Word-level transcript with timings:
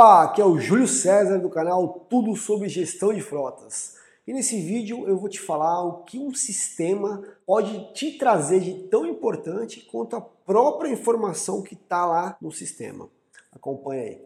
Opa, 0.00 0.22
aqui 0.22 0.40
é 0.40 0.44
o 0.44 0.60
Júlio 0.60 0.86
César 0.86 1.38
do 1.38 1.50
canal 1.50 2.06
Tudo 2.08 2.36
sobre 2.36 2.68
Gestão 2.68 3.12
de 3.12 3.20
Frotas. 3.20 3.96
E 4.24 4.32
nesse 4.32 4.60
vídeo 4.60 5.08
eu 5.08 5.18
vou 5.18 5.28
te 5.28 5.40
falar 5.40 5.82
o 5.82 6.04
que 6.04 6.20
um 6.20 6.32
sistema 6.32 7.20
pode 7.44 7.92
te 7.94 8.16
trazer 8.16 8.60
de 8.60 8.74
tão 8.84 9.04
importante 9.04 9.80
quanto 9.90 10.14
a 10.14 10.20
própria 10.20 10.88
informação 10.88 11.62
que 11.62 11.74
está 11.74 12.06
lá 12.06 12.36
no 12.40 12.52
sistema. 12.52 13.08
Acompanha 13.50 14.02
aí. 14.02 14.22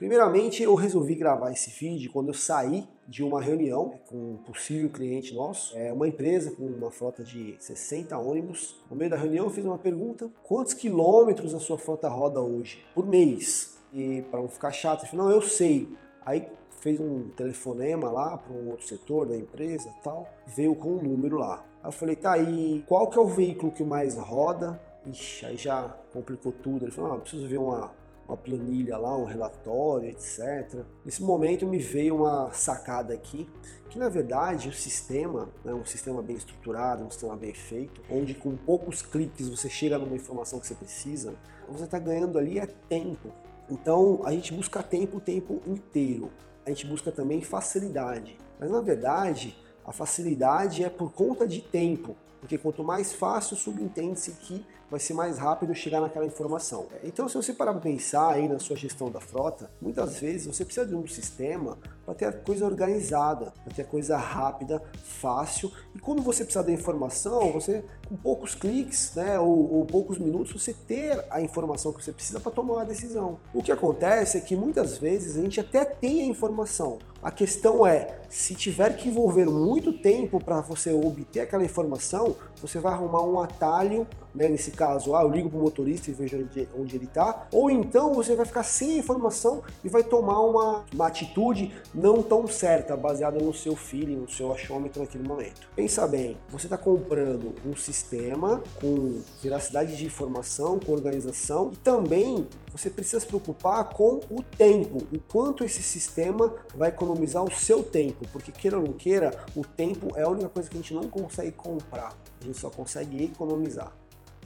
Primeiramente, 0.00 0.62
eu 0.62 0.74
resolvi 0.74 1.14
gravar 1.14 1.52
esse 1.52 1.68
vídeo 1.68 2.10
quando 2.10 2.28
eu 2.28 2.34
saí 2.34 2.88
de 3.06 3.22
uma 3.22 3.38
reunião 3.38 4.00
com 4.08 4.16
um 4.16 4.36
possível 4.38 4.88
cliente 4.88 5.34
nosso, 5.34 5.76
é 5.76 5.92
uma 5.92 6.08
empresa 6.08 6.52
com 6.52 6.64
uma 6.64 6.90
frota 6.90 7.22
de 7.22 7.54
60 7.60 8.16
ônibus. 8.16 8.80
No 8.90 8.96
meio 8.96 9.10
da 9.10 9.18
reunião, 9.18 9.44
eu 9.44 9.50
fiz 9.50 9.62
uma 9.62 9.76
pergunta: 9.76 10.30
quantos 10.42 10.72
quilômetros 10.72 11.54
a 11.54 11.60
sua 11.60 11.76
frota 11.76 12.08
roda 12.08 12.40
hoje 12.40 12.82
por 12.94 13.06
mês? 13.06 13.76
E 13.92 14.22
para 14.30 14.40
não 14.40 14.48
ficar 14.48 14.72
chato, 14.72 15.02
ele 15.02 15.10
falou: 15.10 15.26
não, 15.26 15.34
eu 15.34 15.42
sei. 15.42 15.86
Aí 16.24 16.48
fez 16.80 16.98
um 16.98 17.28
telefonema 17.36 18.10
lá 18.10 18.38
para 18.38 18.54
um 18.54 18.70
outro 18.70 18.86
setor 18.86 19.26
da 19.26 19.36
empresa 19.36 19.92
tal, 20.02 20.26
veio 20.46 20.74
com 20.74 20.92
um 20.94 21.02
número 21.02 21.36
lá. 21.36 21.62
Aí 21.82 21.88
eu 21.88 21.92
falei, 21.92 22.16
tá 22.16 22.32
aí, 22.32 22.82
qual 22.88 23.10
que 23.10 23.18
é 23.18 23.20
o 23.20 23.26
veículo 23.26 23.70
que 23.70 23.84
mais 23.84 24.16
roda? 24.16 24.80
Ixi, 25.04 25.44
aí 25.44 25.56
já 25.58 25.94
complicou 26.10 26.52
tudo. 26.52 26.86
Ele 26.86 26.90
falou, 26.90 27.12
ah, 27.12 27.18
preciso 27.18 27.46
ver 27.46 27.58
uma, 27.58 27.92
uma 28.30 28.36
planilha 28.36 28.96
lá, 28.96 29.16
um 29.16 29.24
relatório, 29.24 30.08
etc. 30.08 30.84
Nesse 31.04 31.22
momento 31.22 31.66
me 31.66 31.78
veio 31.78 32.16
uma 32.16 32.52
sacada 32.52 33.12
aqui, 33.12 33.48
que 33.88 33.98
na 33.98 34.08
verdade 34.08 34.68
o 34.68 34.72
sistema 34.72 35.48
né, 35.64 35.74
um 35.74 35.84
sistema 35.84 36.22
bem 36.22 36.36
estruturado, 36.36 37.04
um 37.04 37.10
sistema 37.10 37.36
bem 37.36 37.52
feito, 37.52 38.00
onde 38.10 38.34
com 38.34 38.56
poucos 38.56 39.02
cliques 39.02 39.48
você 39.48 39.68
chega 39.68 39.98
numa 39.98 40.16
informação 40.16 40.60
que 40.60 40.66
você 40.66 40.74
precisa, 40.74 41.34
você 41.68 41.84
está 41.84 41.98
ganhando 41.98 42.38
ali 42.38 42.58
é 42.58 42.66
tempo. 42.66 43.32
Então 43.68 44.20
a 44.24 44.32
gente 44.32 44.52
busca 44.52 44.82
tempo 44.82 45.18
o 45.18 45.20
tempo 45.20 45.60
inteiro. 45.66 46.30
A 46.64 46.70
gente 46.70 46.86
busca 46.86 47.10
também 47.10 47.40
facilidade. 47.40 48.36
Mas 48.58 48.70
na 48.70 48.80
verdade, 48.80 49.56
a 49.84 49.92
facilidade 49.92 50.84
é 50.84 50.90
por 50.90 51.12
conta 51.12 51.46
de 51.46 51.60
tempo. 51.60 52.16
Porque 52.40 52.58
quanto 52.58 52.82
mais 52.82 53.12
fácil, 53.12 53.56
subentende-se 53.56 54.32
que 54.32 54.64
vai 54.90 54.98
ser 54.98 55.14
mais 55.14 55.38
rápido 55.38 55.72
chegar 55.74 56.00
naquela 56.00 56.26
informação. 56.26 56.86
Então, 57.04 57.28
se 57.28 57.36
você 57.36 57.52
parar 57.52 57.72
para 57.72 57.80
pensar 57.80 58.32
aí 58.32 58.48
na 58.48 58.58
sua 58.58 58.76
gestão 58.76 59.08
da 59.08 59.20
frota, 59.20 59.70
muitas 59.80 60.18
vezes 60.18 60.46
você 60.46 60.64
precisa 60.64 60.84
de 60.84 60.96
um 60.96 61.06
sistema 61.06 61.78
para 62.04 62.14
ter 62.14 62.24
a 62.24 62.32
coisa 62.32 62.66
organizada, 62.66 63.52
para 63.64 63.72
ter 63.72 63.82
a 63.82 63.84
coisa 63.84 64.16
rápida, 64.16 64.82
fácil. 65.04 65.70
E 65.94 66.00
quando 66.00 66.22
você 66.22 66.42
precisar 66.42 66.62
da 66.62 66.72
informação, 66.72 67.52
você 67.52 67.84
com 68.08 68.16
poucos 68.16 68.56
cliques, 68.56 69.14
né, 69.14 69.38
ou, 69.38 69.72
ou 69.72 69.86
poucos 69.86 70.18
minutos, 70.18 70.52
você 70.52 70.74
ter 70.74 71.24
a 71.30 71.40
informação 71.40 71.92
que 71.92 72.02
você 72.02 72.10
precisa 72.12 72.40
para 72.40 72.50
tomar 72.50 72.74
uma 72.74 72.84
decisão. 72.84 73.38
O 73.54 73.62
que 73.62 73.70
acontece 73.70 74.36
é 74.38 74.40
que 74.40 74.56
muitas 74.56 74.98
vezes 74.98 75.36
a 75.36 75.40
gente 75.40 75.60
até 75.60 75.84
tem 75.84 76.22
a 76.22 76.24
informação. 76.24 76.98
A 77.22 77.30
questão 77.30 77.86
é, 77.86 78.18
se 78.28 78.54
tiver 78.54 78.96
que 78.96 79.08
envolver 79.08 79.44
muito 79.44 79.92
tempo 79.92 80.42
para 80.42 80.60
você 80.62 80.92
obter 80.92 81.40
aquela 81.40 81.62
informação, 81.62 82.29
você 82.60 82.78
vai 82.78 82.92
arrumar 82.92 83.22
um 83.22 83.40
atalho, 83.40 84.06
né, 84.34 84.48
nesse 84.48 84.70
caso, 84.70 85.14
ah, 85.14 85.22
eu 85.22 85.30
ligo 85.30 85.48
para 85.48 85.58
o 85.58 85.62
motorista 85.62 86.10
e 86.10 86.14
vejo 86.14 86.48
onde, 86.76 86.96
ele 86.96 87.04
está, 87.04 87.46
ou 87.52 87.70
então 87.70 88.14
você 88.14 88.34
vai 88.34 88.46
ficar 88.46 88.62
sem 88.62 88.96
a 88.96 88.98
informação 88.98 89.62
e 89.84 89.88
vai 89.88 90.02
tomar 90.02 90.40
uma, 90.40 90.84
uma 90.92 91.06
atitude 91.06 91.72
não 91.94 92.22
tão 92.22 92.46
certa, 92.46 92.96
baseada 92.96 93.38
no 93.38 93.52
seu 93.52 93.76
feeling, 93.76 94.16
no 94.16 94.30
seu 94.30 94.52
achômetro 94.52 95.02
naquele 95.02 95.26
momento. 95.26 95.68
Pensa 95.74 96.06
bem, 96.06 96.36
você 96.48 96.66
está 96.66 96.78
comprando 96.78 97.54
um 97.64 97.74
sistema 97.76 98.62
com 98.80 99.20
veracidade 99.42 99.96
de 99.96 100.04
informação, 100.04 100.78
com 100.78 100.92
organização, 100.92 101.70
e 101.72 101.76
também 101.76 102.46
você 102.72 102.88
precisa 102.88 103.20
se 103.20 103.26
preocupar 103.26 103.90
com 103.90 104.20
o 104.30 104.42
tempo, 104.42 104.98
o 105.12 105.18
quanto 105.18 105.64
esse 105.64 105.82
sistema 105.82 106.54
vai 106.74 106.90
economizar 106.90 107.42
o 107.42 107.50
seu 107.50 107.82
tempo, 107.82 108.26
porque 108.32 108.52
queira 108.52 108.78
ou 108.78 108.84
não 108.84 108.92
queira, 108.92 109.44
o 109.56 109.62
tempo 109.64 110.08
é 110.16 110.22
a 110.22 110.28
única 110.28 110.48
coisa 110.48 110.68
que 110.68 110.76
a 110.76 110.80
gente 110.80 110.94
não 110.94 111.08
consegue 111.08 111.52
comprar, 111.52 112.14
a 112.40 112.44
gente 112.44 112.58
só 112.58 112.70
consegue 112.70 113.24
economizar. 113.24 113.92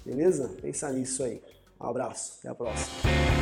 Beleza? 0.05 0.51
Pensa 0.61 0.91
nisso 0.91 1.23
aí. 1.23 1.41
Um 1.81 1.87
abraço, 1.87 2.37
até 2.39 2.49
a 2.49 2.55
próxima. 2.55 3.34